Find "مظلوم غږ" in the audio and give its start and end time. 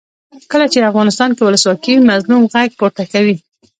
2.11-2.69